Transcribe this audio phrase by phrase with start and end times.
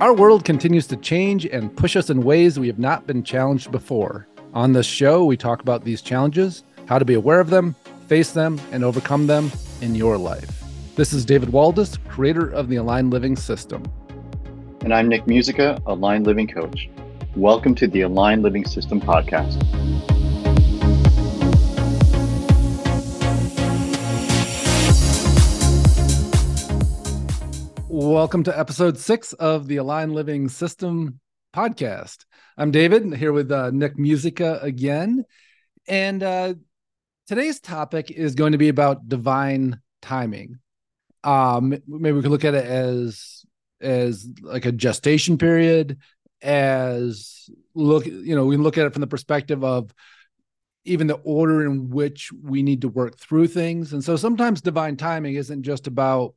[0.00, 3.72] Our world continues to change and push us in ways we have not been challenged
[3.72, 4.28] before.
[4.54, 7.74] On this show, we talk about these challenges, how to be aware of them,
[8.06, 9.50] face them, and overcome them
[9.80, 10.62] in your life.
[10.94, 13.82] This is David Waldas, creator of the Aligned Living System.
[14.82, 16.88] And I'm Nick Musica, Aligned Living Coach.
[17.34, 19.58] Welcome to the Aligned Living System podcast.
[27.90, 31.20] Welcome to episode six of the Aligned Living System
[31.56, 32.26] podcast.
[32.58, 35.24] I'm David here with uh, Nick Musica again.
[35.86, 36.54] And uh,
[37.28, 40.58] today's topic is going to be about divine timing.
[41.24, 43.46] Um, maybe we could look at it as
[43.80, 45.96] as like a gestation period,
[46.42, 49.94] as look, you know, we can look at it from the perspective of
[50.84, 53.94] even the order in which we need to work through things.
[53.94, 56.34] And so sometimes divine timing isn't just about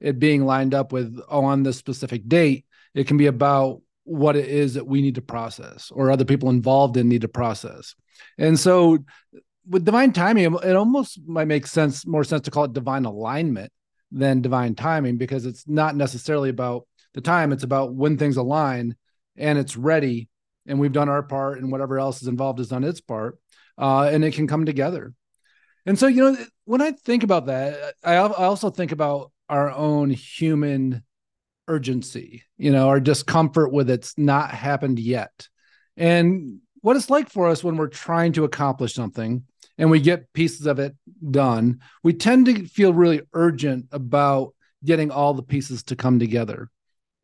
[0.00, 2.64] it being lined up with on this specific date.
[2.94, 6.50] It can be about what it is that we need to process or other people
[6.50, 7.94] involved in need to process.
[8.38, 8.98] And so
[9.68, 13.72] with divine timing, it almost might make sense, more sense to call it divine alignment
[14.12, 18.94] than divine timing because it's not necessarily about the time, it's about when things align
[19.36, 20.28] and it's ready
[20.66, 23.38] and we've done our part and whatever else is involved has done its part
[23.78, 25.14] uh, and it can come together.
[25.86, 30.10] And so, you know, when I think about that, I also think about our own
[30.10, 31.02] human
[31.68, 35.48] urgency, you know, our discomfort with it's not happened yet.
[35.96, 39.44] And what it's like for us when we're trying to accomplish something
[39.78, 40.94] and we get pieces of it
[41.30, 46.70] done, we tend to feel really urgent about getting all the pieces to come together.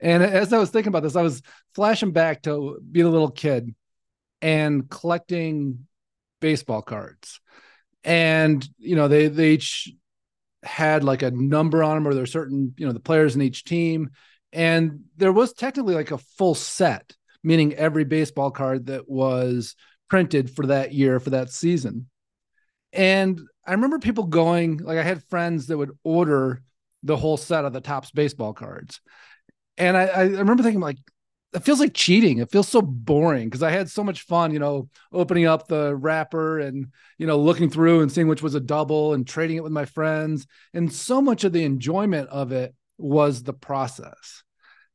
[0.00, 1.42] And as I was thinking about this, I was
[1.74, 3.74] flashing back to being a little kid
[4.40, 5.86] and collecting
[6.40, 7.40] baseball cards.
[8.02, 9.92] And you know, they they each
[10.62, 13.64] had like a number on them or there's certain you know the players in each
[13.64, 14.10] team.
[14.52, 19.74] And there was technically like a full set meaning every baseball card that was
[20.08, 22.08] printed for that year for that season.
[22.92, 26.62] And i remember people going like i had friends that would order
[27.02, 29.00] the whole set of the Topps baseball cards.
[29.78, 30.98] And i i remember thinking like
[31.52, 32.38] it feels like cheating.
[32.38, 35.96] It feels so boring because I had so much fun, you know, opening up the
[35.96, 36.86] wrapper and,
[37.18, 39.84] you know, looking through and seeing which was a double and trading it with my
[39.84, 40.46] friends.
[40.74, 44.44] And so much of the enjoyment of it was the process.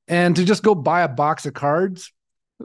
[0.07, 2.13] And to just go buy a box of cards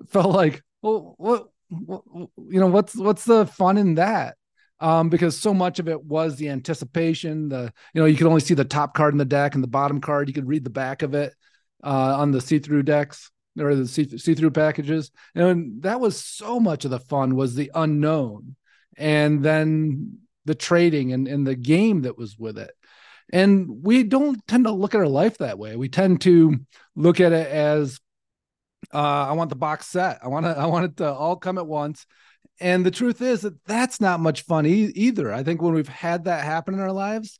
[0.08, 4.36] felt like, well, what, what you know, what's, what's the fun in that?
[4.78, 8.40] Um, because so much of it was the anticipation, the, you know, you could only
[8.40, 10.70] see the top card in the deck and the bottom card, you could read the
[10.70, 11.34] back of it
[11.82, 15.10] uh, on the see-through decks or the see, see-through packages.
[15.34, 18.56] And that was so much of the fun was the unknown
[18.96, 22.72] and then the trading and, and the game that was with it.
[23.32, 25.76] And we don't tend to look at our life that way.
[25.76, 26.56] We tend to
[26.96, 28.00] look at it as
[28.92, 30.18] uh, i want the box set.
[30.22, 32.06] I want to i want it to all come at once.
[32.58, 35.32] And the truth is that that's not much fun e- either.
[35.32, 37.38] I think when we've had that happen in our lives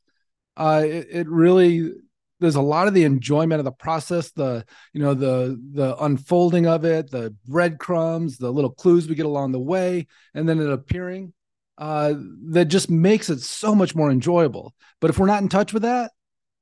[0.57, 1.93] uh, it, it really
[2.41, 6.67] there's a lot of the enjoyment of the process the you know the the unfolding
[6.67, 10.71] of it the breadcrumbs the little clues we get along the way and then it
[10.71, 11.33] appearing
[11.81, 12.13] uh,
[12.51, 14.75] that just makes it so much more enjoyable.
[15.01, 16.13] But if we're not in touch with that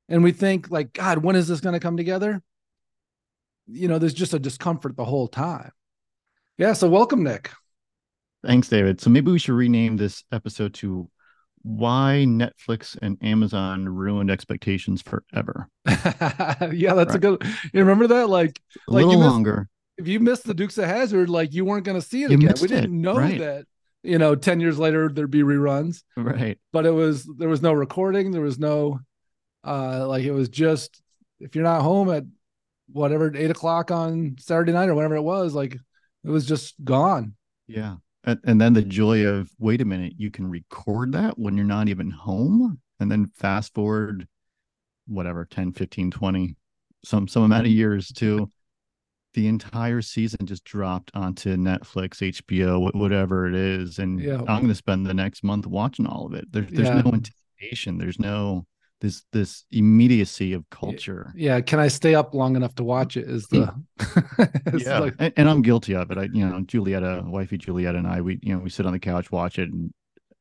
[0.07, 2.41] and we think like god when is this going to come together?
[3.67, 5.71] You know there's just a discomfort the whole time.
[6.57, 7.51] Yeah so welcome nick.
[8.45, 9.01] Thanks david.
[9.01, 11.09] So maybe we should rename this episode to
[11.69, 15.69] why Netflix and Amazon ruined expectations forever.
[15.85, 17.15] yeah, that's right.
[17.15, 17.43] a good.
[17.71, 18.27] You remember that?
[18.27, 19.69] Like a like little longer.
[19.97, 22.37] If you missed the Dukes of Hazzard, like you weren't going to see it you
[22.37, 22.55] again.
[22.59, 22.89] We didn't it.
[22.89, 23.39] know right.
[23.39, 23.65] that.
[24.01, 26.01] You know, ten years later there'd be reruns.
[26.17, 26.57] Right.
[26.73, 28.31] But it was there was no recording.
[28.31, 28.99] There was no,
[29.63, 30.99] uh, like it was just
[31.39, 32.23] if you're not home at
[32.91, 37.35] whatever eight o'clock on Saturday night or whatever it was, like it was just gone.
[37.67, 41.55] Yeah and, and then the joy of wait a minute you can record that when
[41.55, 44.27] you're not even home and then fast forward
[45.07, 46.55] whatever 10 15 20
[47.03, 48.49] some some amount of years to
[49.33, 54.39] the entire season just dropped onto netflix hbo whatever it is and yeah.
[54.47, 57.01] i'm going to spend the next month watching all of it there, there's yeah.
[57.01, 58.65] no anticipation there's no
[59.01, 61.31] this this immediacy of culture.
[61.35, 63.29] Yeah, can I stay up long enough to watch it?
[63.29, 63.73] Is the
[64.77, 65.15] yeah, like...
[65.19, 66.17] and, and, I'm guilty of it.
[66.17, 68.99] I you know Julietta, wifey Julietta, and I we you know we sit on the
[68.99, 69.93] couch watch it, and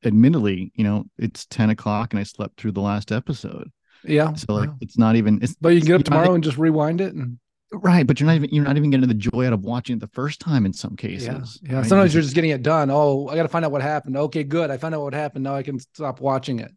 [0.04, 3.70] admittedly, you know it's ten o'clock, and I slept through the last episode.
[4.04, 5.40] Yeah, so like it's not even.
[5.42, 7.38] It's, but you can get up tomorrow and just rewind it and.
[7.70, 10.00] Right, but you're not even you're not even getting the joy out of watching it
[10.00, 11.60] the first time in some cases.
[11.62, 11.76] Yeah, yeah.
[11.80, 11.86] Right?
[11.86, 12.90] Sometimes you're just getting it done.
[12.90, 14.16] Oh, I got to find out what happened.
[14.16, 14.70] Okay, good.
[14.70, 15.44] I found out what happened.
[15.44, 16.72] Now I can stop watching it.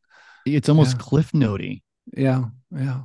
[0.46, 1.04] It's almost yeah.
[1.04, 1.82] cliff notey.
[2.16, 2.46] Yeah,
[2.76, 3.02] yeah,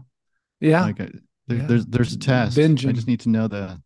[0.60, 0.82] yeah.
[0.82, 1.08] Like a, uh,
[1.46, 1.66] there, yeah.
[1.66, 2.56] there's there's a test.
[2.56, 2.88] Binging.
[2.88, 3.80] I just need to know the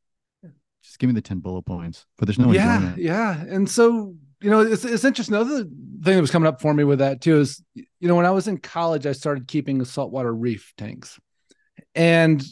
[0.83, 3.39] just give me the 10 bullet points, but there's no yeah, yeah.
[3.49, 5.35] And so, you know, it's, it's interesting.
[5.35, 8.27] Another thing that was coming up for me with that too is, you know, when
[8.27, 11.21] I was in college, I started keeping saltwater reef tanks
[11.95, 12.43] and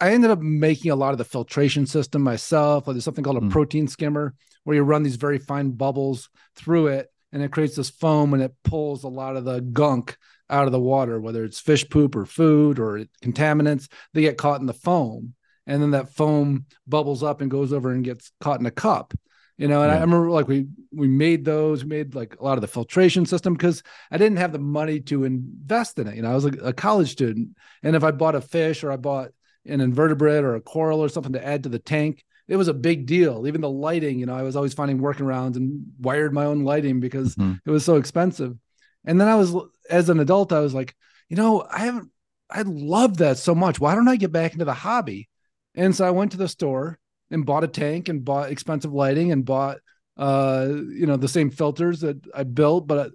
[0.00, 2.86] I ended up making a lot of the filtration system myself.
[2.86, 3.50] Like there's something called a Mm.
[3.50, 4.34] protein skimmer
[4.64, 8.42] where you run these very fine bubbles through it and it creates this foam and
[8.42, 10.16] it pulls a lot of the gunk
[10.48, 14.60] out of the water, whether it's fish poop or food or contaminants, they get caught
[14.60, 15.34] in the foam.
[15.66, 19.14] And then that foam bubbles up and goes over and gets caught in a cup.
[19.56, 22.58] You know, and I remember like we we made those, we made like a lot
[22.58, 26.16] of the filtration system because I didn't have the money to invest in it.
[26.16, 27.50] You know, I was a, a college student.
[27.82, 29.30] And if I bought a fish or I bought
[29.64, 32.74] an invertebrate or a coral or something to add to the tank, it was a
[32.74, 33.46] big deal.
[33.46, 37.00] Even the lighting, you know, I was always finding workarounds and wired my own lighting
[37.00, 37.60] because Mhm.
[37.64, 38.56] it was so expensive.
[39.04, 39.54] And then I was,
[39.90, 40.94] as an adult, I was like,
[41.28, 42.10] you know, I haven't,
[42.50, 43.80] I love that so much.
[43.80, 45.28] Why don't I get back into the hobby?
[45.74, 46.98] And so I went to the store
[47.30, 49.78] and bought a tank and bought expensive lighting and bought,
[50.16, 52.86] uh, you know, the same filters that I built.
[52.86, 53.12] But,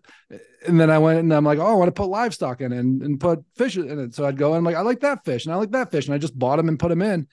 [0.68, 2.80] and then I went and I'm like, oh, I want to put livestock in it
[2.80, 4.14] and, and put fish in it.
[4.16, 6.08] So I'd go and I'm like, I like that fish and I like that fish.
[6.08, 7.28] And I just bought them and put them in.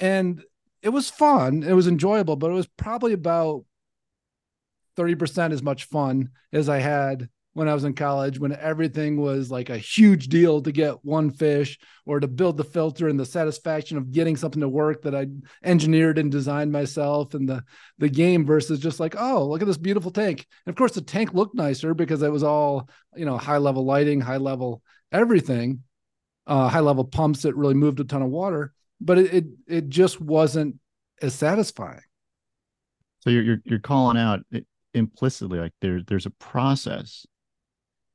[0.00, 0.42] And
[0.86, 1.64] it was fun.
[1.64, 3.64] It was enjoyable, but it was probably about
[4.96, 9.50] 30% as much fun as I had when I was in college, when everything was
[9.50, 13.26] like a huge deal to get one fish or to build the filter and the
[13.26, 15.26] satisfaction of getting something to work that I
[15.64, 17.64] engineered and designed myself and the
[17.98, 20.46] the game versus just like, oh, look at this beautiful tank.
[20.66, 23.84] And of course the tank looked nicer because it was all, you know, high level
[23.84, 25.82] lighting, high level everything,
[26.46, 29.88] uh, high level pumps that really moved a ton of water, but it it, it
[29.88, 30.76] just wasn't
[31.22, 32.00] as satisfying.
[33.20, 37.26] So you're you're you're calling out it implicitly like there's there's a process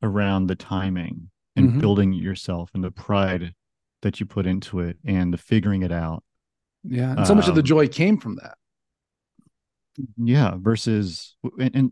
[0.04, 1.80] around the timing and Mhm.
[1.82, 3.54] building yourself and the pride
[4.02, 6.24] that you put into it and the figuring it out.
[6.84, 7.12] Yeah.
[7.16, 8.58] And so much of the Um, joy came from that.
[10.18, 11.92] Yeah, versus and, and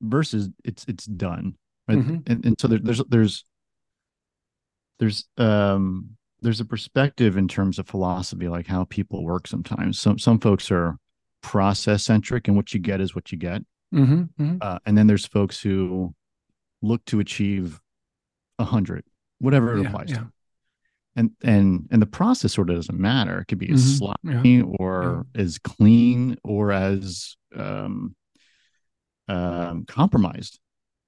[0.00, 1.56] versus it's it's done.
[1.88, 1.98] Right?
[1.98, 2.22] Mhm.
[2.30, 3.44] And and so there, there's there's
[5.00, 9.98] there's um there's a perspective in terms of philosophy like how people work sometimes.
[9.98, 10.96] Some some folks are
[11.42, 13.62] process centric and what you get is what you get.
[13.94, 14.56] Mm-hmm, mm-hmm.
[14.60, 16.14] Uh, and then there's folks who
[16.82, 17.80] look to achieve
[18.58, 19.04] a hundred,
[19.38, 20.16] whatever it Yeah, applies yeah.
[20.16, 20.32] to.
[21.16, 23.40] And and and the process sort of doesn't matter.
[23.40, 28.14] It could be as Mhm, sloppy or as clean or as um,
[29.28, 30.58] um, compromised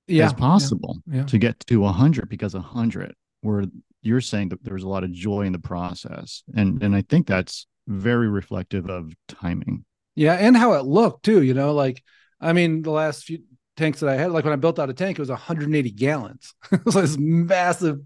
[0.06, 0.26] Yeah.
[0.26, 1.24] as possible yeah.
[1.24, 3.14] to get to a hundred because a hundred
[3.46, 3.64] where
[4.02, 6.42] you're saying that there was a lot of joy in the process.
[6.54, 9.84] And and I think that's very reflective of timing.
[10.14, 11.42] Yeah, and how it looked too.
[11.42, 12.02] You know, like
[12.40, 13.40] I mean, the last few
[13.76, 16.54] tanks that I had, like when I built out a tank, it was 180 gallons.
[16.72, 18.00] it was like this massive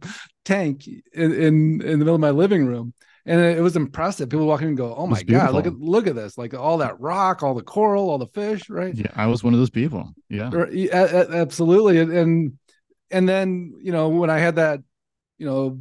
[0.44, 2.92] tank in, in in the middle of my living room,
[3.26, 4.28] and it, was impressive.
[4.28, 6.36] People walk in and go, "Oh my god, look at look at this!
[6.36, 8.94] Like all that rock, all the coral, all the fish, right?
[8.94, 10.12] Yeah, I was one of those people.
[10.28, 10.50] Yeah.
[10.52, 11.98] Or- yeah, a- a- absolutely.
[11.98, 12.58] And
[13.10, 14.80] and then you know when I had that,
[15.40, 15.80] you know,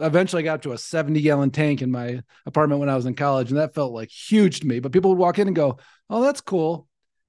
[0.00, 3.14] eventually I got to a 70 gallon tank in my apartment when I was in
[3.14, 4.80] college, and that felt like huge to me.
[4.80, 5.78] But people would walk in and go,
[6.10, 6.88] "Oh, that's cool."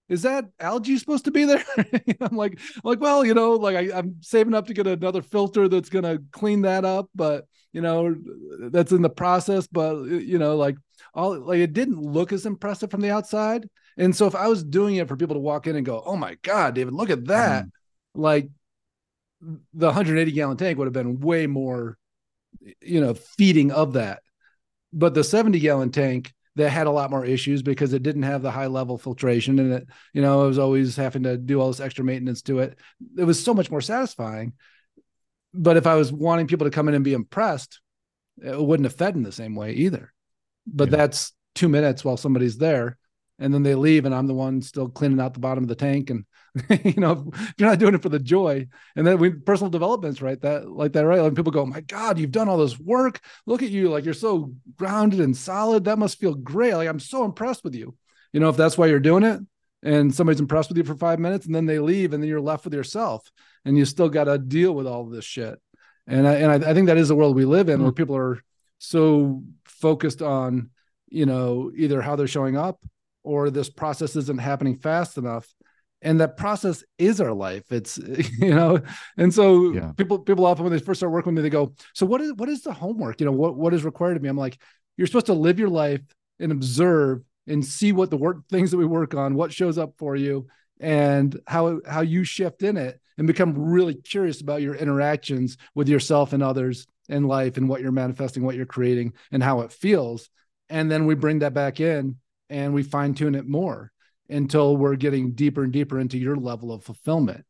[0.09, 1.63] Is that algae supposed to be there?
[2.21, 5.21] I'm like, I'm like, well, you know, like I, I'm saving up to get another
[5.21, 8.15] filter that's gonna clean that up, but you know,
[8.71, 9.67] that's in the process.
[9.67, 10.77] But you know, like
[11.13, 13.69] all like it didn't look as impressive from the outside.
[13.97, 16.15] And so if I was doing it for people to walk in and go, "Oh
[16.15, 18.21] my god, David, look at that!" Mm-hmm.
[18.21, 18.49] Like
[19.73, 21.97] the 180 gallon tank would have been way more,
[22.81, 24.21] you know, feeding of that.
[24.93, 28.41] But the 70 gallon tank that had a lot more issues because it didn't have
[28.41, 31.67] the high level filtration and it, you know, I was always having to do all
[31.67, 32.79] this extra maintenance to it.
[33.17, 34.53] It was so much more satisfying.
[35.53, 37.81] But if I was wanting people to come in and be impressed,
[38.41, 40.13] it wouldn't have fed in the same way either.
[40.65, 40.97] But Yeah.
[40.97, 42.97] that's two minutes while somebody's there
[43.39, 45.75] and then they leave and I'm the one still cleaning out the bottom of the
[45.75, 46.09] tank.
[46.09, 46.25] And
[46.83, 50.21] you know, if you're not doing it for the joy, and then we personal development's
[50.21, 51.21] right that like that, right?
[51.21, 53.19] When people go, My God, you've done all this work.
[53.45, 55.85] Look at you, like you're so grounded and solid.
[55.85, 56.73] That must feel great.
[56.75, 57.95] Like I'm so impressed with you.
[58.31, 59.41] You know, if that's why you're doing it,
[59.83, 62.39] and somebody's impressed with you for five minutes, and then they leave, and then you're
[62.39, 63.29] left with yourself,
[63.65, 65.59] and you still got to deal with all this shit.
[66.07, 67.97] And I and I, I think that is the world we live in, where mm-hmm.
[67.97, 68.41] people are
[68.77, 70.69] so focused on,
[71.09, 72.79] you know, either how they're showing up
[73.23, 75.47] or this process isn't happening fast enough
[76.01, 77.71] and that process is our life.
[77.71, 77.97] It's
[78.39, 78.81] you know
[79.17, 79.91] and so Yeah.
[79.97, 82.33] people people often when they first start working with me they go so what is
[82.33, 83.19] what is the homework?
[83.19, 84.29] You know what what is required of me?
[84.29, 84.57] I'm like
[84.97, 86.01] you're supposed to live your life
[86.39, 89.93] and observe and see what the work things that we work on what shows up
[89.97, 90.47] for you
[90.79, 95.87] and how how you shift in it and become really curious about your interactions with
[95.87, 99.71] yourself and others in life and what you're manifesting what you're creating and how it
[99.71, 100.29] feels.
[100.69, 102.17] And then we bring that back in
[102.49, 103.91] and we fine tune it more
[104.29, 107.45] until we're getting deeper and deeper into your level of fulfillment.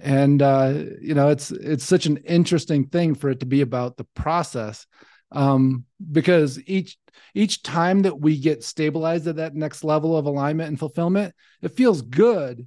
[0.00, 3.96] And uh, you know it's it's such an interesting thing for it to be about
[3.96, 4.86] the process
[5.30, 6.96] um, because each
[7.34, 11.76] each time that we get stabilized at that next level of alignment and fulfillment it
[11.76, 12.66] feels good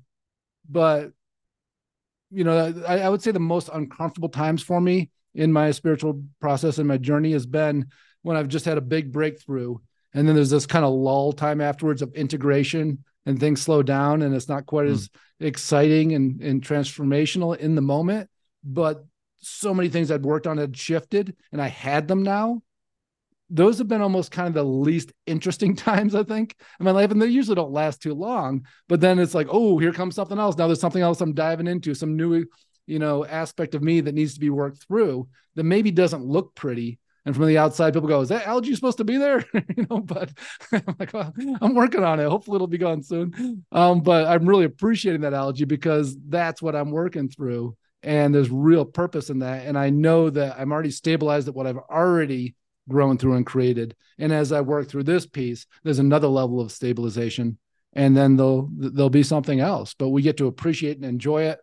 [0.69, 1.11] but
[2.29, 6.23] you know I, I would say the most uncomfortable times for me in my spiritual
[6.39, 7.87] process and my journey has been
[8.21, 9.77] when i've just had a big breakthrough.
[10.13, 14.21] And then there's this kind of lull time afterwards of integration and things slow down
[14.21, 14.91] and it's not quite mm.
[14.91, 18.29] as exciting and, and transformational in the moment
[18.63, 19.05] but
[19.37, 22.61] so many things i'd worked on had shifted and i had them now
[23.49, 27.11] those have been almost kind of the least interesting times i think in my life
[27.11, 30.39] and they usually don't last too long but then it's like oh here comes something
[30.39, 32.45] else now there's something else i'm diving into some new
[32.87, 36.55] you know aspect of me that needs to be worked through that maybe doesn't look
[36.55, 39.43] pretty and from the outside people go is that algae supposed to be there
[39.75, 40.31] you know but
[40.71, 44.47] i'm like well, i'm working on it hopefully it'll be gone soon um, but i'm
[44.47, 49.39] really appreciating that algae because that's what i'm working through and there's real purpose in
[49.39, 52.55] that and i know that i'm already stabilized at what i've already
[52.87, 53.95] grown through and created.
[54.17, 57.57] And as I work through this piece, there's another level of stabilization,
[57.93, 59.93] and then there'll there'll be something else.
[59.93, 61.59] But we get to appreciate and enjoy it.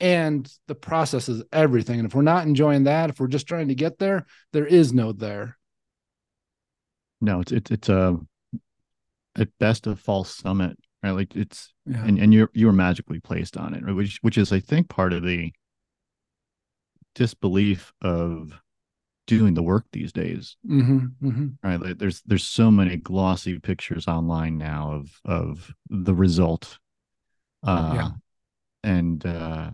[0.00, 1.98] And the process is everything.
[1.98, 4.92] And if we're not enjoying that, if we're just trying to get there, there is
[4.92, 5.58] no there.
[7.20, 8.16] No, it's it's it's a
[9.36, 11.10] at best a false summit, right?
[11.10, 12.04] Like it's yeah.
[12.04, 13.94] and, and you're you're magically placed on it, right?
[13.94, 15.52] which which is I think part of the
[17.16, 18.52] disbelief of
[19.26, 21.48] doing the work these days mm-hmm, mm-hmm.
[21.62, 26.78] right like there's there's so many glossy pictures online now of of the result
[27.62, 28.08] uh yeah.
[28.90, 29.70] and uh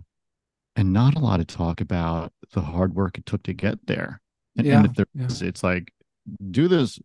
[0.76, 4.20] and not a lot of talk about the hard work it took to get there
[4.56, 5.48] and, yeah, and if there's yeah.
[5.48, 5.92] it's like
[6.50, 6.98] do this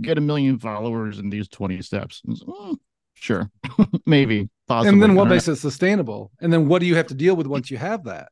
[0.00, 2.76] get a million followers in these 20 steps mm,
[3.14, 3.50] sure
[4.06, 4.92] maybe possibly.
[4.92, 7.46] and then what makes it sustainable and then what do you have to deal with
[7.46, 8.28] once you have that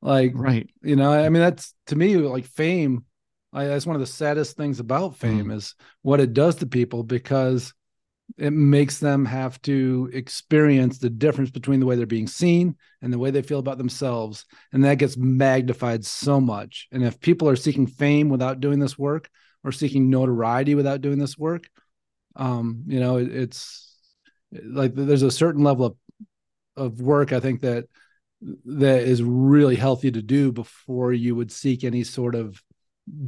[0.00, 0.68] like, right.
[0.82, 3.04] You know, I mean, that's to me like fame.
[3.52, 5.54] I, that's one of the saddest things about fame mm.
[5.54, 7.72] is what it does to people because
[8.36, 13.12] it makes them have to experience the difference between the way they're being seen and
[13.12, 14.44] the way they feel about themselves.
[14.72, 16.88] And that gets magnified so much.
[16.92, 19.30] And if people are seeking fame without doing this work
[19.64, 21.68] or seeking notoriety without doing this work,
[22.36, 23.96] um, you know, it, it's
[24.52, 25.96] like there's a certain level of
[26.78, 27.86] of work I think that
[28.40, 32.62] that is really healthy to do before you would seek any sort of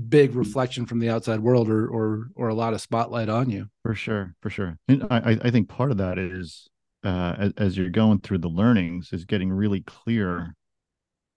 [0.09, 3.67] big reflection from the outside world or or or a lot of spotlight on you
[3.83, 6.69] for sure for sure and i i think part of that is
[7.05, 10.55] uh as, as you're going through the learnings is getting really clear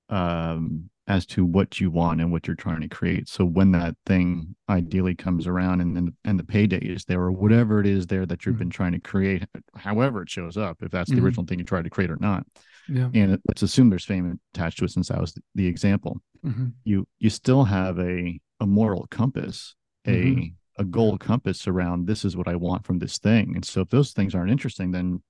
[0.09, 3.95] um as to what you want and what you're trying to create so when that
[4.05, 8.07] thing ideally comes around and then and the payday is there or whatever it is
[8.07, 8.59] there that you've mm-hmm.
[8.59, 9.43] been trying to create
[9.75, 11.25] however it shows up if that's the mm-hmm.
[11.25, 12.45] original thing you tried to create or not
[12.87, 13.09] yeah.
[13.13, 16.21] and let's assume there's fame attached to it since that was the example.
[16.45, 16.67] Mm-hmm.
[16.83, 19.75] you you still have a a moral compass
[20.05, 20.81] a mm-hmm.
[20.81, 23.53] a goal compass around this is what i want from this thing.
[23.55, 25.21] And so if those things aren't interesting then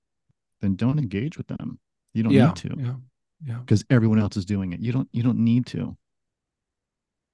[0.60, 1.78] then don't engage with them.
[2.14, 2.46] You don't yeah.
[2.46, 2.74] need to.
[2.78, 2.94] Yeah.
[3.46, 3.58] Yeah.
[3.58, 4.80] Because everyone else is doing it.
[4.80, 5.96] You don't you don't need to.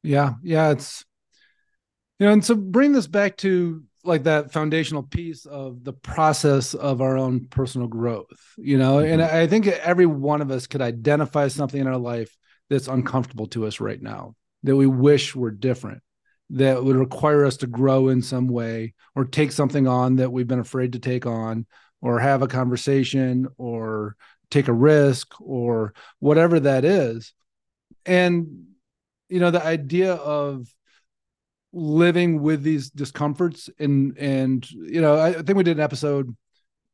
[0.02, 0.34] Yeah.
[0.42, 1.04] Yeah it's
[2.18, 6.74] you know and so bring this back to like that foundational piece of the process
[6.74, 9.12] of our own personal growth you know mm-hmm.
[9.12, 12.36] and i think every one of us could identify something in our life
[12.68, 16.02] that's uncomfortable to us right now that we wish were different
[16.50, 20.48] that would require us to grow in some way or take something on that we've
[20.48, 21.66] been afraid to take on
[22.02, 24.16] or have a conversation or
[24.50, 27.32] take a risk or whatever that is
[28.04, 28.64] and
[29.28, 30.66] you know the idea of
[31.72, 33.70] living with these discomforts.
[33.78, 36.36] And and you know I, think we did an episode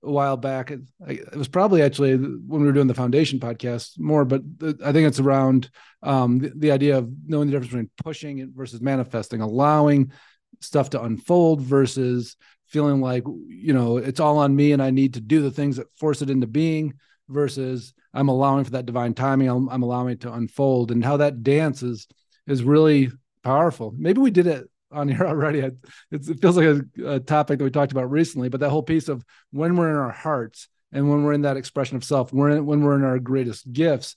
[0.03, 0.71] a while back.
[0.71, 4.43] It, was probably actually when we were doing the foundation podcast more but
[4.85, 5.71] i think it's around
[6.03, 10.13] um, the, the, idea of knowing the difference between pushing versus manifesting allowing
[10.61, 15.15] stuff to unfold versus feeling like you know it's all on me and i need
[15.15, 16.95] to do the things that force it into being
[17.29, 19.49] versus i'm allowing for that divine timing.
[19.49, 20.91] I'm, I'm allowing it to unfold.
[20.91, 22.07] And how that dance is
[22.47, 23.11] is really
[23.47, 23.95] powerful.
[23.97, 25.61] Maybe we did it on here already.
[25.61, 25.77] It,
[26.11, 29.09] it feels like a, a, topic that we talked about recently, but that whole piece
[29.09, 32.51] of when we're in our hearts and when we're in that expression of self, we're
[32.51, 34.17] in, when we're in our greatest gifts,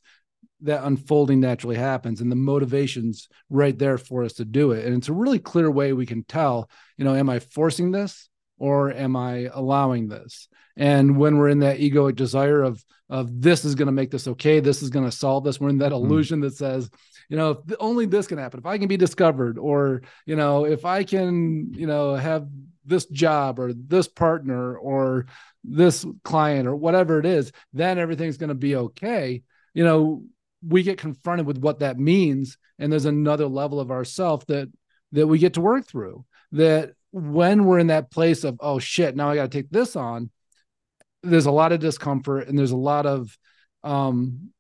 [0.62, 4.86] that unfolding naturally happens and the motivation's right there for us to do it.
[4.86, 8.28] And it's a really clear way we can tell, you know, am I forcing this
[8.58, 10.50] or am I allowing this?
[10.76, 14.28] And when we're in that egoic desire of, of this is going to make this
[14.28, 15.96] okay, this is going to solve this, we're in that mm.
[15.96, 16.44] illusion mm.
[16.44, 16.90] that says,
[17.30, 20.66] you know, if only this can happen, if I can be discovered, or, you know,
[20.66, 22.48] if I can, you know, have
[22.86, 25.28] this job or this partner or
[25.64, 29.44] this client or whatever it is, then everything's going to be okay.
[29.76, 30.24] You know,
[30.68, 32.58] we get confronted with what that means.
[32.80, 34.72] And there's another level of ourself that,
[35.12, 39.16] that we get to work through that when we're in that place of, oh shit,
[39.16, 40.32] now I got to take this on,
[41.22, 43.38] there's a lot of discomfort and there's a lot of,
[43.84, 44.52] um,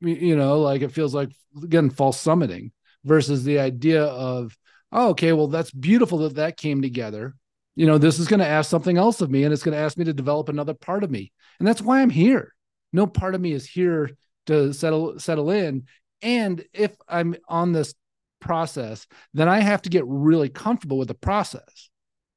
[0.00, 1.30] you know, like it feels like
[1.62, 2.70] again, false summiting
[3.04, 4.56] versus the idea of,
[4.92, 7.34] oh, okay, well, that's beautiful that that came together.
[7.74, 9.82] You know, this is going to ask something else of me and it's going to
[9.82, 11.32] ask me to develop another part of me.
[11.58, 12.54] And that's why I'm here.
[12.92, 14.10] No part of me is here
[14.46, 15.84] to settle settle in.
[16.22, 17.94] And if I'm on this
[18.40, 21.90] process, then I have to get really comfortable with the process.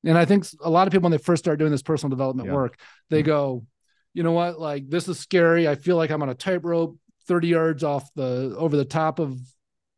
[0.03, 2.47] And I think a lot of people when they first start doing this personal development
[2.47, 2.55] yeah.
[2.55, 3.27] work, they mm-hmm.
[3.27, 3.65] go,
[4.13, 5.67] you know what, like this is scary.
[5.67, 6.97] I feel like I'm on a tightrope
[7.29, 9.39] 30 yards off the over the top of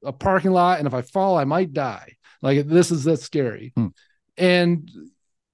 [0.04, 0.78] a parking lot.
[0.78, 2.18] And if I fall, I might die.
[2.42, 3.72] Like this is that scary.
[3.76, 3.88] Hmm.
[4.38, 4.92] And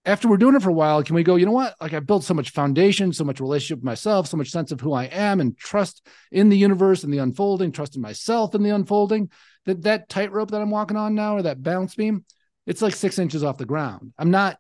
[0.04, 1.76] after we're doing it for a while, can we go, you know what?
[1.80, 4.82] Like I built so much foundation, so much relationship with myself, so much sense of
[4.82, 8.64] who I am and trust in the universe and the unfolding, trust in myself in
[8.64, 9.30] the unfolding,
[9.66, 12.26] that that tightrope that I'm walking on now or that balance beam,
[12.66, 14.14] it's like six inches off the ground.
[14.18, 14.58] I'm not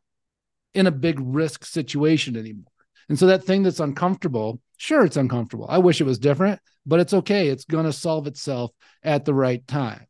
[0.74, 2.71] in a big risk situation anymore.
[3.09, 5.65] And so that thing that's uncomfortable, sure, it's uncomfortable.
[5.69, 7.50] I wish it was different, but it's okay.
[7.50, 8.72] It's going to solve itself
[9.03, 10.08] at the right time.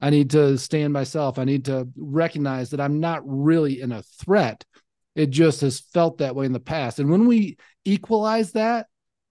[0.00, 1.38] I need to stand myself.
[1.38, 4.64] I need to recognize that I'm not really in a threat
[5.14, 6.98] it just has felt that way in the past.
[6.98, 8.86] And when we equalize that,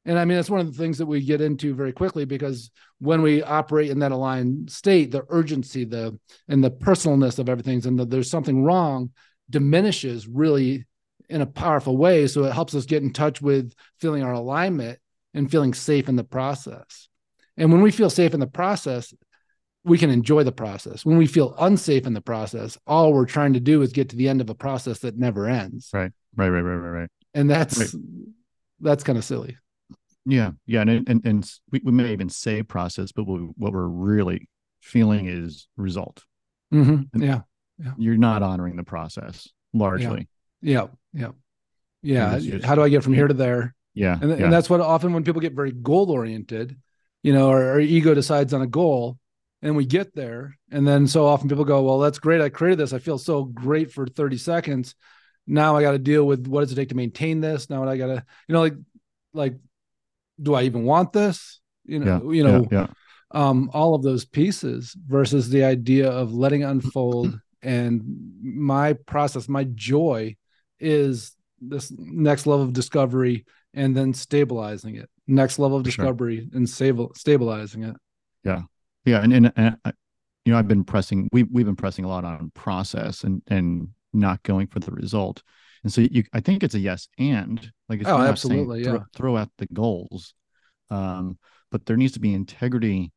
[0.06, 2.72] and I mean, that's one of the things that we get into very quickly because
[3.00, 7.86] when we operate in that aligned state, the urgency, the and the personalness of everything,
[7.86, 9.12] and the, there's something wrong,
[9.50, 10.86] diminishes really
[11.30, 12.28] in a powerful way.
[12.28, 15.00] So it helps us get in touch with feeling our alignment
[15.34, 17.08] and feeling safe in the process.
[17.58, 19.14] And when we feel safe in the process,
[19.84, 21.06] we can enjoy the process.
[21.06, 24.16] When we feel unsafe in the process, all we're trying to do is get to
[24.16, 25.90] the end of a process that never ends.
[25.94, 26.12] Right.
[26.36, 26.50] Right.
[26.50, 26.62] Right.
[26.62, 26.76] Right.
[26.76, 27.00] Right.
[27.02, 27.10] Right.
[27.34, 28.04] And that's right.
[28.82, 29.58] that's kind of silly.
[30.26, 30.52] Yeah.
[30.66, 30.82] Yeah.
[30.82, 34.50] And and, and we, we may even say process, but what, what we're really
[34.82, 36.24] feeling is result.
[36.74, 37.22] Mm-hmm.
[37.22, 37.42] Yeah.
[37.78, 37.94] Yeah.
[37.98, 40.28] You're not honoring the process largely.
[40.62, 40.88] Yeah.
[41.14, 41.32] Yeah.
[42.02, 42.38] Yeah.
[42.38, 42.40] yeah.
[42.40, 43.74] Just, How do I get from here to there?
[43.94, 44.18] Yeah.
[44.22, 44.46] And, yeah.
[44.46, 46.78] and that's what often when people get very goal oriented,
[47.24, 49.18] you know, our, our ego decides on a goal
[49.62, 52.80] and we get there and then so often people go well that's great i created
[52.80, 54.96] this i feel so great for 30 seconds
[55.48, 57.98] now i got to deal with what does it take to maintain this now i
[57.98, 58.76] got to you know like
[59.34, 59.56] like
[60.42, 62.88] do i even want this you know yeah, you know yeah, yeah.
[63.32, 68.02] um all of those pieces versus the idea of letting unfold and
[68.42, 70.36] my process my joy
[70.80, 76.58] is this next level of discovery and then stabilizing it next level of discovery sure.
[76.58, 77.96] and stable stabilizing it
[78.44, 78.62] yeah
[79.06, 79.92] yeah, and, and, and uh,
[80.46, 81.30] you know, I've been pressing.
[81.32, 85.44] We we've been pressing a lot on process and and not going for the result.
[85.84, 88.92] And so you, I think it's a yes and like oh, absolutely, yeah.
[88.92, 90.34] Throw, throw out the goals,
[90.90, 91.38] um,
[91.72, 93.12] but there needs to be integrity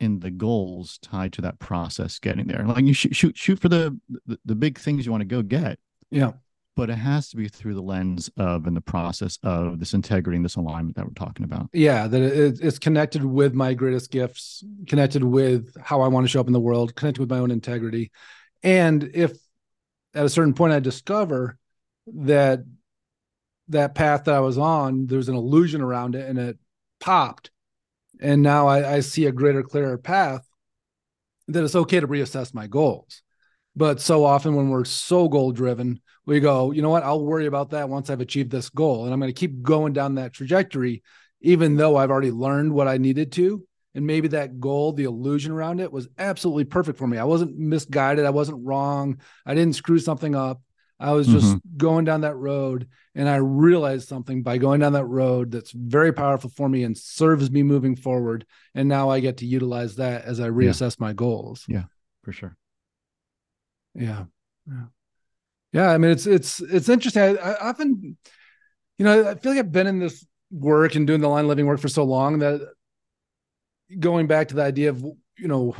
[0.00, 2.64] in the goals tied to that process getting there.
[2.64, 5.42] Like you shoot shoot shoot for the the, the big things you want to go
[5.42, 5.78] get.
[6.10, 6.32] Yeah
[6.76, 10.36] but it has to be through the lens of and the process of this integrity
[10.36, 11.68] and this alignment that we're talking about.
[11.72, 16.40] Yeah, that it's connected with my greatest gifts, connected with how I want to show
[16.40, 18.10] up in the world, connected with my own integrity.
[18.62, 19.32] And if
[20.14, 21.58] at a certain point I discover
[22.06, 22.60] that
[23.68, 26.58] that path that I was on, there's an illusion around it and it
[27.00, 27.50] popped,
[28.20, 30.46] and now I, I see a greater, clearer path,
[31.48, 33.22] that it's okay to reassess my goals.
[33.76, 37.02] But so often when we're so goal driven, we go, you know what?
[37.02, 39.04] I'll worry about that once I've achieved this goal.
[39.04, 41.02] And I'm going to keep going down that trajectory,
[41.40, 43.66] even though I've already learned what I needed to.
[43.94, 47.18] And maybe that goal, the illusion around it was absolutely perfect for me.
[47.18, 48.24] I wasn't misguided.
[48.24, 49.20] I wasn't wrong.
[49.46, 50.60] I didn't screw something up.
[50.98, 51.76] I was just mm-hmm.
[51.76, 56.12] going down that road and I realized something by going down that road that's very
[56.12, 58.46] powerful for me and serves me moving forward.
[58.74, 61.06] And now I get to utilize that as I reassess yeah.
[61.06, 61.64] my goals.
[61.68, 61.84] Yeah,
[62.22, 62.56] for sure.
[63.94, 64.24] Yeah.
[64.66, 64.84] Yeah.
[65.74, 65.90] Yeah.
[65.90, 67.22] I mean, it's, it's, it's interesting.
[67.22, 68.16] I, I often,
[68.96, 71.66] you know, I feel like I've been in this work and doing the line living
[71.66, 72.60] work for so long that
[73.98, 75.02] going back to the idea of,
[75.36, 75.74] you know,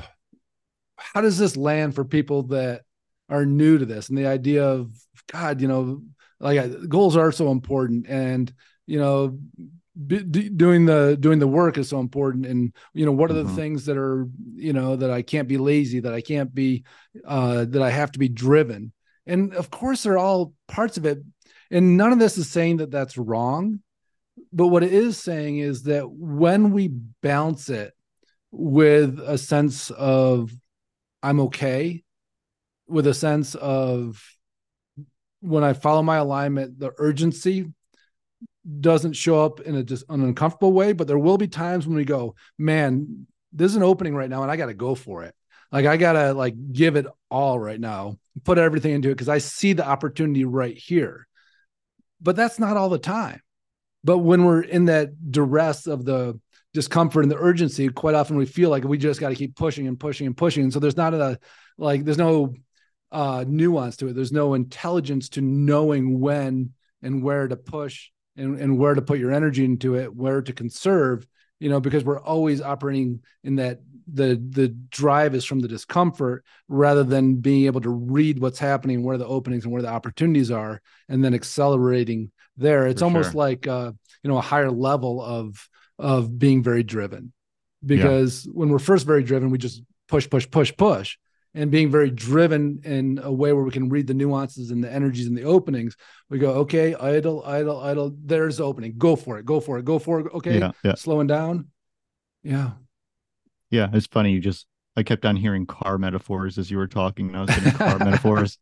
[0.96, 2.82] how does this land for people that
[3.28, 4.90] are new to this and the idea of
[5.32, 6.02] God, you know,
[6.40, 8.52] like goals are so important and,
[8.86, 9.38] you know,
[9.96, 13.54] doing the doing the work is so important and you know what are the mm-hmm.
[13.54, 14.26] things that are
[14.56, 16.82] you know that i can't be lazy that i can't be
[17.24, 18.92] uh that i have to be driven
[19.26, 21.18] and of course they're all parts of it.
[21.70, 23.80] And none of this is saying that that's wrong.
[24.52, 26.88] But what it is saying is that when we
[27.22, 27.92] bounce it
[28.50, 30.52] with a sense of
[31.22, 32.04] I'm okay,
[32.86, 34.22] with a sense of
[35.40, 37.72] when I follow my alignment, the urgency
[38.80, 41.96] doesn't show up in a just an uncomfortable way, but there will be times when
[41.96, 45.34] we go, man, there's an opening right now and I got to go for it.
[45.74, 49.28] Like I got to like give it all right now, put everything into it because
[49.28, 51.26] I see the opportunity right here.
[52.22, 53.42] But that's not all the time.
[54.04, 56.38] But when we're in that duress of the
[56.74, 59.88] discomfort and the urgency, quite often we feel like we just got to keep pushing
[59.88, 60.62] and pushing and pushing.
[60.62, 61.40] And so there's not a
[61.76, 62.54] like there's no
[63.10, 64.12] uh nuance to it.
[64.12, 69.18] There's no intelligence to knowing when and where to push and, and where to put
[69.18, 71.26] your energy into it, where to conserve,
[71.64, 73.80] you know, because we're always operating in that
[74.12, 79.02] the the drive is from the discomfort rather than being able to read what's happening,
[79.02, 82.86] where the openings and where the opportunities are, and then accelerating there.
[82.86, 83.38] It's For almost sure.
[83.38, 85.66] like uh, you know, a higher level of
[85.98, 87.32] of being very driven.
[87.82, 91.16] Because when we're first very driven, we just push, push, push, push
[91.54, 94.92] and being very driven in a way where we can read the nuances and the
[94.92, 95.96] energies and the openings,
[96.28, 98.14] we go, okay, idle, idle, idle.
[98.24, 98.94] There's the opening.
[98.98, 99.46] Go for it.
[99.46, 99.84] Go for it.
[99.84, 100.26] Go for it.
[100.34, 100.58] Okay.
[100.58, 100.94] Yeah, yeah.
[100.96, 101.68] Slowing down.
[102.42, 102.72] Yeah.
[103.70, 104.32] Yeah, it's funny.
[104.32, 107.28] You just I kept on hearing car metaphors as you were talking.
[107.28, 108.58] And I was getting car metaphors,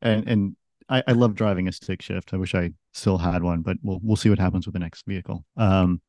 [0.00, 0.56] and and
[0.88, 2.32] I, I love driving a stick shift.
[2.32, 5.04] I wish I still had one, but we'll we'll see what happens with the next
[5.06, 5.44] vehicle.
[5.56, 6.00] Um,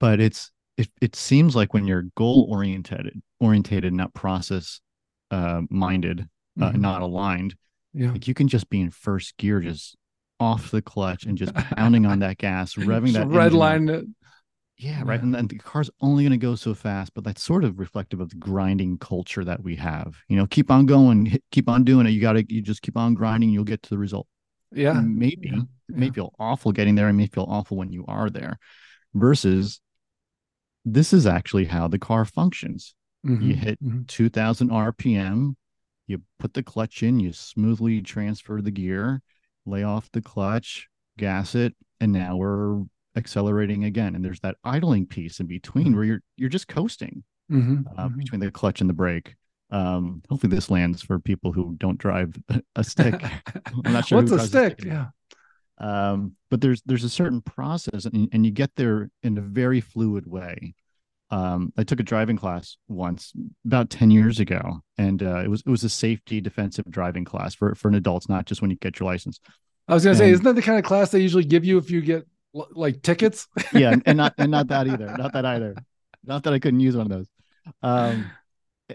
[0.00, 4.80] but it's it it seems like when you're goal oriented, orientated, not process
[5.30, 6.28] uh, minded,
[6.60, 6.76] uh, Mhm.
[6.80, 7.54] not aligned,
[7.92, 8.12] Yeah.
[8.12, 9.96] like you can just be in first gear, just
[10.40, 13.58] off the clutch and just pounding on that gas, revving that red up.
[13.58, 14.14] line.
[14.76, 15.20] Yeah, right.
[15.20, 15.22] Yeah.
[15.22, 18.20] And then the car's only going to go so fast, but that's sort of reflective
[18.20, 20.16] of the grinding culture that we have.
[20.28, 22.10] You know, keep on going, keep on doing it.
[22.10, 24.26] You got to, you just keep on grinding, you'll get to the result.
[24.72, 25.00] Yeah.
[25.00, 25.60] Maybe Yeah.
[25.88, 27.08] it may feel awful getting there.
[27.08, 28.58] It may feel awful when you are there,
[29.14, 29.80] versus
[30.84, 32.94] this is actually how the car functions.
[33.24, 33.54] You Mhm.
[33.54, 34.06] hit Mhm.
[34.06, 35.56] 2000 RPM,
[36.06, 39.22] you put the clutch in, you smoothly transfer the gear,
[39.64, 42.84] lay off the clutch, gas it, and now we're
[43.16, 44.14] accelerating again.
[44.14, 45.94] And there's that idling piece in between Mhm.
[45.94, 47.86] where you're you're just coasting Mhm.
[47.96, 48.16] uh, Mhm.
[48.18, 49.36] between the clutch and the brake.
[49.70, 52.36] Um, hopefully this lands for people who don't drive
[52.76, 53.14] a stick.
[53.84, 54.84] I'm not sure What's who a stick?
[54.84, 55.08] Yeah.
[55.78, 59.80] Um, but there's there's a certain process, and, and you get there in a very
[59.80, 60.74] fluid way.
[61.30, 63.32] Um, I took a driving class once
[63.66, 67.54] about 10 years ago, and uh, it was it was a safety defensive driving class
[67.54, 69.40] for for an adults, not just when you get your license.
[69.88, 71.90] I was gonna say, isn't that the kind of class they usually give you if
[71.90, 73.48] you get like tickets?
[73.72, 75.74] Yeah, and, and not and not that either, not that either,
[76.24, 77.28] not that I couldn't use one of those.
[77.82, 78.30] Um,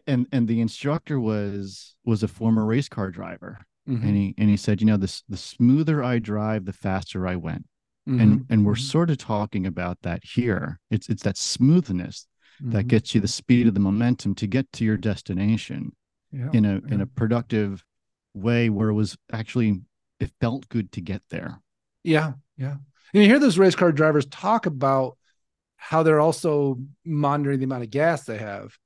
[0.08, 4.04] and and the instructor was was a former race car driver, Mhm.
[4.04, 7.36] and he and he said, you know, this the smoother I drive, the faster I
[7.36, 7.66] went.
[8.08, 8.22] Mhm.
[8.22, 8.80] and and we're Mhm.
[8.92, 12.28] sort of talking about that here it's it's that smoothness
[12.62, 12.90] that Mhm.
[12.90, 15.96] gets you the speed of the momentum to get to your destination
[16.32, 16.50] Yeah.
[16.54, 17.84] in a in a productive
[18.34, 19.82] way where it was actually
[20.20, 21.60] it felt good to get there
[22.04, 22.78] Yeah, yeah.
[23.14, 25.18] And you hear those race car drivers talk about
[25.76, 28.78] how they're also monitoring the amount of gas they have.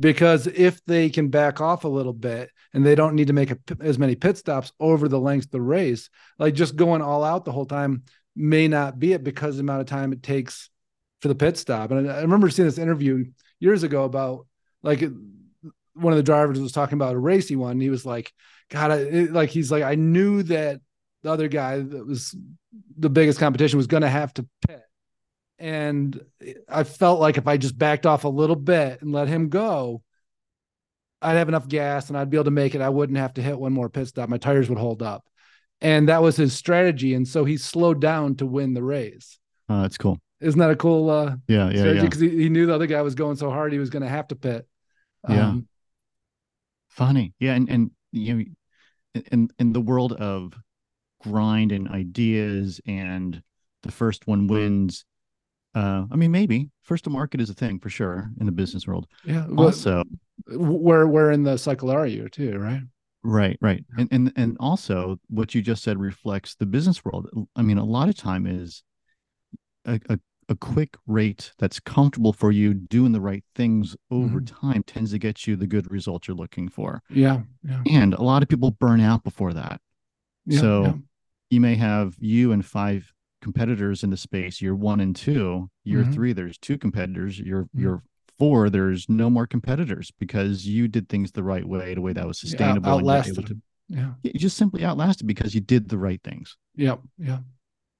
[0.00, 3.50] Because if they can back off a little bit and they don't need to make
[3.50, 6.08] a, as many pit stops over the length of the race,
[6.38, 9.80] like just going all out the whole time may not be it because the amount
[9.80, 10.70] of time it takes
[11.20, 11.90] for the pit stop.
[11.90, 13.24] And I, I remember seeing this interview
[13.60, 14.46] years ago about
[14.82, 15.02] like
[15.94, 17.72] one of the drivers was talking about a racy one.
[17.72, 18.32] And he was like,
[18.70, 20.80] God, I, it- like he's like, I knew that
[21.22, 22.34] the other guy that was
[22.98, 24.82] the biggest competition was going to have to pit.
[25.58, 26.20] And
[26.68, 30.02] I felt like if I just backed off a little bit and let him go,
[31.20, 32.80] I'd have enough gas and I'd be able to make it.
[32.80, 34.28] I wouldn't have to hit one more pit stop.
[34.28, 35.24] My tires would hold up.
[35.82, 37.14] And that was his strategy.
[37.14, 39.38] And so he slowed down to win the race.
[39.68, 41.96] uh, that's cool Isn't that a cool uh, yeah yeah strategy?
[41.96, 44.02] yeah Because he, he knew the other guy was going so hard, he was going
[44.02, 44.66] to have to pit.
[45.28, 45.48] Yeah.
[45.48, 45.68] Um,
[46.88, 48.44] funny yeah and and you know
[49.30, 50.52] in in the world of
[51.22, 53.42] grind and ideas and
[53.82, 55.06] the first one wins
[55.74, 58.86] uh i mean maybe first to market is a thing for sure in the business
[58.86, 59.46] world yeah.
[59.48, 60.02] Well, also
[60.48, 62.82] where, where in the cycle are you too, right?
[63.24, 63.84] Right, right.
[63.96, 67.28] And and and also what you just said reflects the business world.
[67.56, 68.82] I mean, a lot of time is
[69.84, 74.60] a, a, a quick rate that's comfortable for you doing the right things over Mhm.
[74.60, 77.00] time tends to get you the good results you're looking for.
[77.08, 77.42] Yeah.
[77.62, 77.82] Yeah.
[77.88, 79.80] And a lot of people burn out before that.
[80.46, 80.94] yeah so yeah.
[81.50, 84.60] you may have you and five competitors in the space.
[84.60, 85.68] Year one and two.
[85.84, 86.12] Year Mhm.
[86.14, 87.38] three, there's two competitors.
[87.38, 87.80] Year Mhm.
[87.80, 88.02] year
[88.38, 92.26] four, there's no more competitors because you did things the right way, the way that
[92.26, 92.90] was sustainable.
[92.90, 93.56] were outlasted to.
[93.88, 94.12] Yeah.
[94.22, 96.56] you just simply outlasted because you did the right things.
[96.74, 96.96] Yeah.
[97.18, 97.38] Yeah.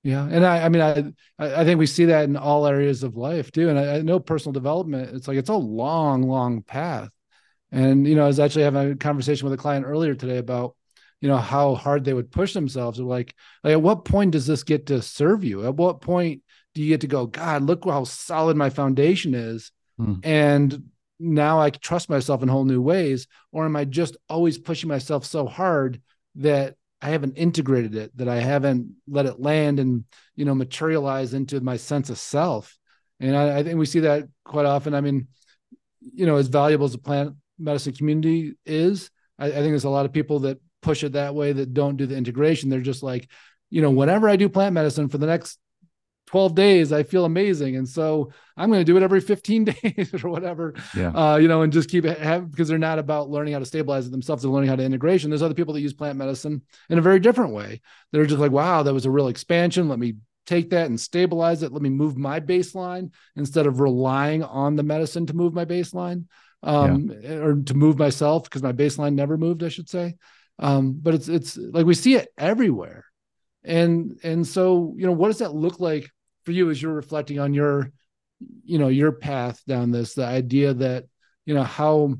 [0.05, 3.17] Yeah, and I, I mean, I, I think we see that in all areas of
[3.17, 3.69] life too.
[3.69, 7.09] And I, I know personal development; it's like it's a long, long path.
[7.71, 10.75] And you know, I was actually having a conversation with a client earlier today about,
[11.21, 12.99] you know, how hard they would push themselves.
[12.99, 15.65] Like, like at what point does this get to serve you?
[15.65, 16.43] At what point
[16.75, 20.15] do you get to go, God, look how solid my foundation is, hmm.
[20.23, 20.85] and
[21.19, 25.25] now I trust myself in whole new ways, or am I just always pushing myself
[25.25, 26.01] so hard
[26.37, 31.35] that I haven't integrated it, that I haven't let it land and you know materialize
[31.35, 32.77] into my sense of self.
[33.21, 34.95] And I, I think we see that quite often.
[34.95, 35.29] I mean,
[36.01, 39.91] you know, as valuable as the plant medicine community is, I, I think there's a
[39.91, 42.69] lot of people that push it that way that don't do the integration.
[42.69, 43.29] They're just like,
[43.71, 45.59] you know, whenever I do plant medicine for the next
[46.33, 47.77] 12 days i feel amazing.
[47.77, 51.11] And so i'm going to do it every 15 days or whatever yeah.
[51.11, 53.67] uh, you know and just keep it have because they're not about learning how to
[53.67, 55.31] stabilize it themselves they're learning how to integration.
[55.31, 57.81] There's other people that use plant medicine in a very different way.
[58.11, 59.89] They're just like wow that was a real expansion.
[59.89, 60.15] Let me
[60.47, 61.73] take that and stabilize it.
[61.73, 66.25] Let me move my baseline instead of relying on the medicine to move my baseline
[66.63, 67.35] um, yeah.
[67.35, 70.17] or to move myself because my baseline never moved i should say.
[70.59, 73.05] Um, but it's it's like we see it everywhere.
[73.65, 76.11] And and so you know what does that look like
[76.45, 77.93] for you as you're reflecting on your
[78.65, 81.05] you know your path down this the idea that
[81.47, 82.15] you know how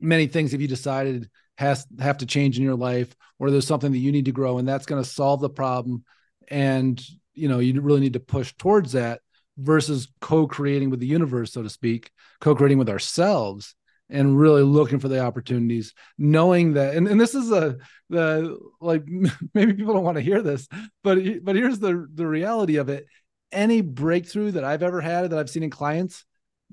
[0.00, 3.92] many things have you decided has have to change in your life or there's something
[3.92, 6.04] that you need to grow and that's going to solve the problem
[6.48, 7.02] and
[7.34, 9.20] you know you really need to push towards that
[9.56, 13.74] versus co-creating with the universe so to speak co-creating with ourselves
[14.10, 17.76] and really looking for the opportunities knowing that and, and this is a
[18.08, 19.04] the like
[19.54, 20.68] maybe people don't want to hear this
[21.02, 23.06] but but here's the the reality of it
[23.52, 26.24] any breakthrough that i've ever had that i've seen in clients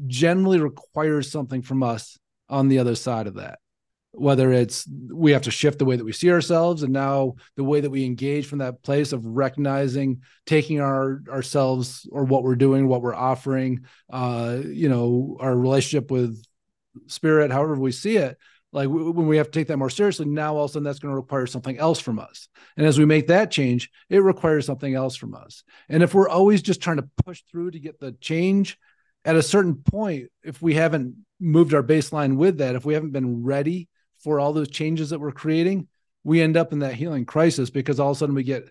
[0.08, 2.18] generally requires something from us
[2.50, 3.60] on the other side of that.
[4.12, 7.66] Whether it's we have to shift the way that we see ourselves and now the
[7.66, 12.56] way that we engage from that place of recognizing taking our ourselves or what we're
[12.56, 13.84] doing what we're offering
[14.14, 16.42] uh you know our relationship with
[17.08, 18.38] spirit, however we see it,
[18.76, 21.00] like when we have to take that more seriously, now all of a sudden that's
[21.00, 22.50] going to require something else from us.
[22.76, 25.64] And as we make that change, it requires something else from us.
[25.88, 28.78] And if we're always just trying to push through to get the change,
[29.24, 33.14] at a certain point, if we haven't moved our baseline with that, if we haven't
[33.14, 33.88] been ready
[34.20, 35.88] for all those changes that we're creating,
[36.26, 38.70] we end up in that healing crisis because all of a sudden we get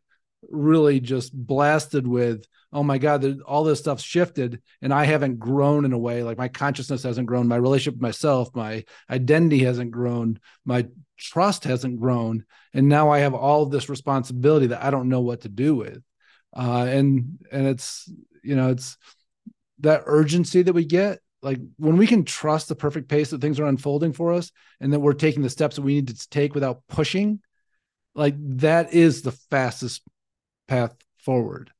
[0.51, 5.85] really just blasted with oh my god all this stuff's shifted and i haven't grown
[5.85, 6.23] in a way.
[6.23, 11.65] Like my consciousness hasn't grown my relationship with myself my identity hasn't grown my trust
[11.65, 15.49] hasn't grown and now i have all this responsibility that i don't know what to
[15.49, 16.03] do with.
[16.57, 18.11] Uh, and and it's
[18.43, 18.97] you know it's
[19.81, 21.21] that urgency that we get.
[21.43, 24.93] Like when we can trust the perfect pace that things are unfolding for us and
[24.93, 27.41] that we're taking the steps that we need to take without pushing
[28.15, 30.03] like that is the fastest
[30.69, 31.71] path forward.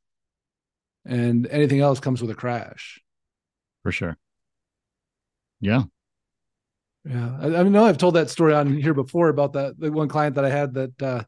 [1.05, 3.01] And anything else comes with a crash.
[3.83, 4.17] For sure.
[5.61, 5.85] Yeah.
[7.05, 7.37] Yeah.
[7.39, 10.37] I, I know i've told that story on here before about that the one client
[10.37, 11.23] that i had that uh,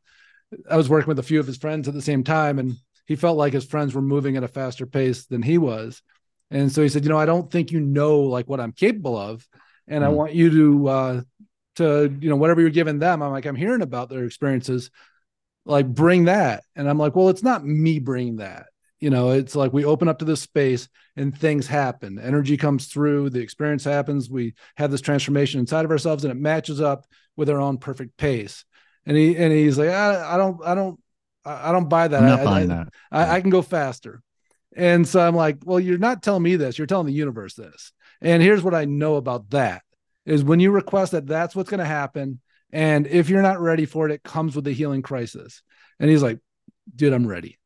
[0.71, 3.15] i was working with a few of his friends at the same time and he
[3.15, 6.03] felt like his friends were moving at a faster pace than he was.
[6.51, 9.17] And so he said you know i don't think you know like what i'm capable
[9.17, 9.47] of
[9.89, 10.07] and mm.
[10.07, 11.21] i want you to uh
[11.77, 14.91] to you know whatever you're giving them i'm like i'm hearing about their experiences
[15.67, 16.65] like bring that.
[16.75, 18.67] And i'm like well it's not me bringing that.
[19.01, 22.19] You know it's like we open up to this space and things happen.
[22.19, 26.41] Energy comes through the experience happens we have this transformation inside of ourselves and it
[26.41, 28.65] matches up with our own perfect pace.
[29.05, 31.01] And he and he's like i, I don't i don't
[31.45, 32.23] i don't buy that.
[32.23, 32.89] I, buying I, that.
[33.11, 34.23] I, I can go faster.
[34.75, 36.79] And so i'm like well you're not telling me this.
[36.79, 37.93] You're telling the universe this.
[38.23, 39.83] And here's what i know about that
[40.25, 42.41] is when you request that that's what's going to happen
[42.77, 45.63] and if you're not ready for it, it comes with a healing crisis.
[45.99, 46.41] And he's like,
[46.95, 47.59] dude, I'm ready.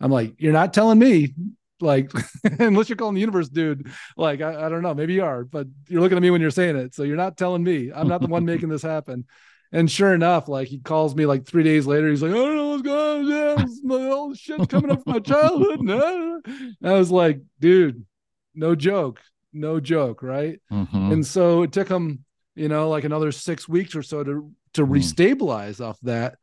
[0.00, 1.34] I'm like, you're not telling me,
[1.78, 2.10] like,
[2.58, 3.90] unless you're calling the universe, dude.
[4.16, 6.50] Like, I, I don't know, maybe you are, but you're looking at me when you're
[6.50, 6.94] saying it.
[6.94, 7.92] So you're not telling me.
[7.94, 9.26] I'm not the one making this happen.
[9.72, 12.08] And sure enough, like he calls me like three days later.
[12.08, 13.68] He's like, I don't know what's going on.
[13.68, 15.82] Yeah, all shit's coming up from my childhood.
[15.82, 16.40] No.
[16.82, 18.06] I was like, dude,
[18.54, 19.20] no joke,
[19.52, 20.62] no joke, right?
[20.72, 21.12] Mm-hmm.
[21.12, 22.24] And so it took him
[22.56, 24.90] you know, like another six weeks or so to to mm.
[24.90, 26.36] restabilize off that.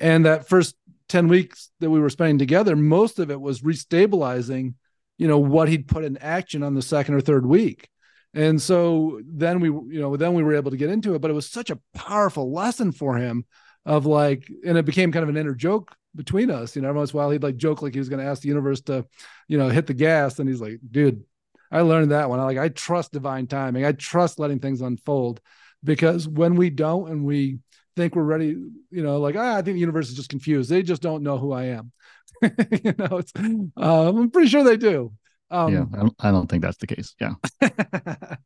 [0.00, 0.76] And that first
[1.08, 4.74] 10 weeks that we were spending together, most of it was restabilizing,
[5.18, 7.88] you know, what he'd put in action on the second or third week.
[8.34, 11.30] And so then we, you know, then we were able to get into it, but
[11.30, 13.46] it was such a powerful lesson for him
[13.86, 16.76] of like, and it became kind of an inner joke between us.
[16.76, 18.30] You know, every once in a while he'd like joke like he was going to
[18.30, 19.06] ask the universe to,
[19.48, 20.38] you know, hit the gas.
[20.38, 21.24] And he's like, dude,
[21.70, 22.40] I learned that one.
[22.40, 23.84] I like I trust divine timing.
[23.84, 25.40] I trust letting things unfold
[25.82, 27.58] because when we don't and we
[27.96, 28.56] think we're ready,
[28.90, 30.70] you know, like ah, I think the universe is just confused.
[30.70, 31.92] They just don't know who I am.
[32.42, 35.12] you know, it's um, I'm pretty sure they do.
[35.50, 37.14] Um, yeah, I don't, I don't think that's the case.
[37.20, 37.34] Yeah.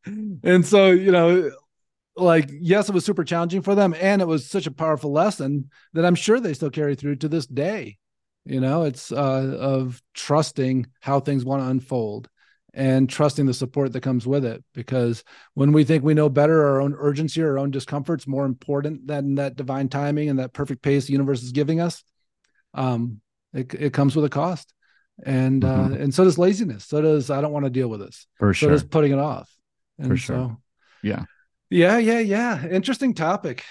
[0.43, 1.51] and so, you know,
[2.17, 3.95] like, yes, it was super challenging for them.
[3.99, 7.29] And it was such a powerful lesson that I'm sure they still carry through to
[7.29, 7.99] this day.
[8.45, 12.29] You know, it's uh, of trusting how things want to unfold
[12.73, 14.63] and trusting the support that comes with it.
[14.75, 18.45] Because when we think we know better, our own urgency, or our own discomfort's more
[18.45, 22.03] important than that divine timing and that perfect pace the universe is giving us.
[22.75, 23.21] Um,
[23.53, 24.73] it, it comes with a cost
[25.25, 25.93] and mm-hmm.
[25.93, 26.85] uh, and so does laziness.
[26.85, 28.27] So does I don't want to deal with this.
[28.39, 28.71] For so sure.
[28.71, 29.51] does putting it off.
[29.99, 30.37] And For sure.
[30.37, 30.57] So,
[31.03, 31.25] yeah.
[31.69, 32.67] Yeah, yeah, yeah.
[32.67, 33.65] Interesting topic.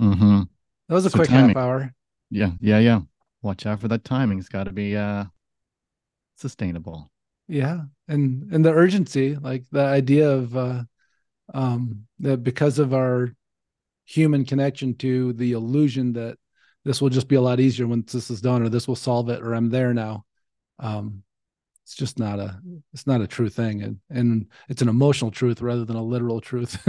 [0.00, 0.42] Mm-hmm.
[0.88, 1.50] That was a So quick timing.
[1.50, 1.94] half hour.
[2.30, 2.50] Yeah.
[2.60, 2.78] Yeah.
[2.78, 3.00] Yeah.
[3.42, 4.38] Watch out for that timing.
[4.38, 5.24] It's got to be uh
[6.36, 7.10] sustainable.
[7.48, 10.82] Yeah, and and the urgency, like the idea of uh,
[11.54, 13.34] um, that because of our
[14.04, 16.38] human connection to the illusion that
[16.84, 19.28] this will just be a lot easier once this is done, or this will solve
[19.30, 20.24] it, or I'm there now.
[20.78, 21.22] Um,
[21.84, 22.60] it's just not a
[22.92, 26.40] it's not a true thing and and it's an emotional truth rather than a literal
[26.40, 26.76] truth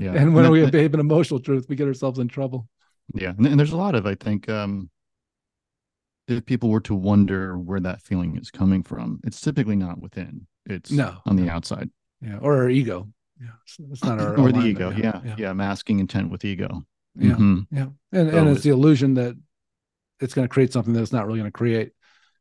[0.00, 0.14] Yeah.
[0.14, 2.68] and when we behave an emotional truth we get ourselves in trouble
[3.14, 3.30] Yeah.
[3.36, 4.90] And, and there's a lot of, I think, um,
[6.32, 10.46] if people were to wonder where that feeling is coming from, it's typically not within.
[10.66, 11.18] It's No.
[11.26, 11.90] on the outside.
[12.20, 13.08] yeah or our ego
[13.40, 14.90] yeah it's, it's not our or the ego.
[14.90, 15.34] Yeah.
[15.36, 15.52] Yeah.
[15.52, 16.84] Masking intent with ego.
[17.16, 17.66] yeah Mhm.
[17.70, 18.52] yeah and and Totally.
[18.52, 19.36] it's the illusion that
[20.20, 21.90] it's going to create something that it's not really going to create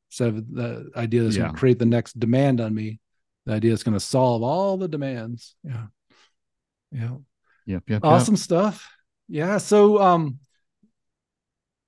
[0.09, 2.99] instead of the idea that's going to create the next demand on me
[3.47, 5.87] the idea is going to solve all the demands yeah
[6.91, 7.15] yeah
[7.65, 7.83] Yep.
[7.87, 8.01] Yep.
[8.05, 8.87] awesome stuff
[9.27, 10.37] yeah so um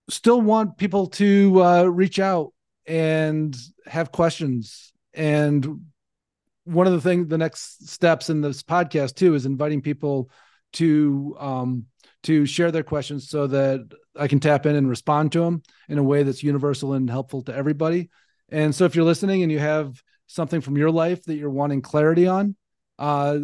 [0.10, 2.54] still want people to uh reach out
[2.86, 5.82] and have questions and
[6.66, 10.30] one of the things the next steps in this podcast too is inviting people
[10.74, 11.86] to um
[12.24, 13.86] to share their questions so that
[14.16, 17.42] I can tap in and respond to them in a way that's universal and helpful
[17.44, 18.10] to everybody.
[18.50, 21.82] And so if you're listening and you have something from your life that you're wanting
[21.82, 22.56] clarity on,
[22.98, 23.40] uh,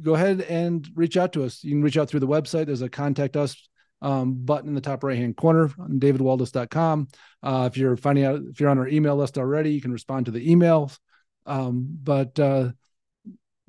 [0.00, 1.62] go ahead and reach out to us.
[1.62, 2.66] You can reach out through the website.
[2.66, 3.68] There's a contact us
[4.00, 7.08] um, button in the top right hand corner on davidwaldas.com.
[7.42, 10.26] Uh, if you're finding out, if you're on our email list already, you can respond
[10.26, 10.98] to the emails.
[11.46, 12.70] Um, but uh,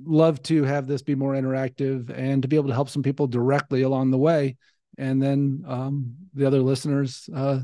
[0.04, 3.28] love to have this be more interactive and to be able to help some people
[3.28, 4.58] directly along the way.
[4.98, 7.62] And then um, the other listeners, uh,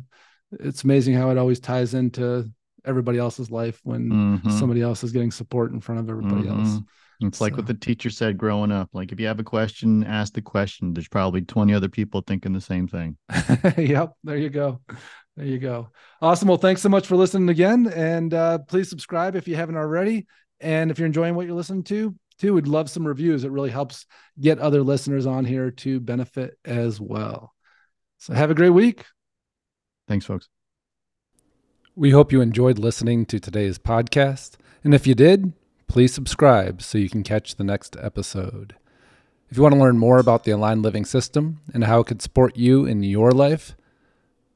[0.59, 2.49] it's amazing how it always ties into
[2.85, 4.51] everybody else's life when Mhm.
[4.59, 6.77] somebody else is getting support in front of everybody else.
[7.21, 8.89] It's like what the teacher said growing up.
[8.93, 10.93] Like if you have a question, ask the question.
[10.93, 13.17] There's probably 20 other people thinking the same thing.
[13.77, 14.13] yep.
[14.23, 14.81] There you go.
[15.37, 15.89] There you go.
[16.21, 16.47] Awesome.
[16.47, 17.87] Well, thanks so much for listening again.
[17.87, 20.27] And uh, please subscribe if you haven't already.
[20.59, 23.43] And if you're enjoying what you're listening to, too, we'd love some reviews.
[23.43, 24.05] It really helps
[24.39, 27.53] get other listeners on here to benefit as well.
[28.17, 29.05] So have a great week.
[30.07, 30.49] Thanks, folks.
[31.95, 34.55] We hope you enjoyed listening to today's podcast.
[34.83, 35.53] And if you did,
[35.87, 38.75] please subscribe so you can catch the next episode.
[39.49, 42.21] If you want to learn more about the Aligned Living System and how it could
[42.21, 43.75] support you in your life,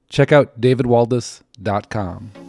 [0.10, 2.49] check out davidwaldas.com.